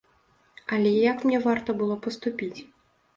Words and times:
Але 0.77 0.93
як 0.93 1.17
мне 1.27 1.39
варта 1.43 1.75
было 1.83 1.97
паступіць? 2.07 2.59